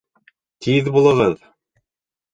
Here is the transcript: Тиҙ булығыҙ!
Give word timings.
Тиҙ 0.67 0.89
булығыҙ! 0.97 1.47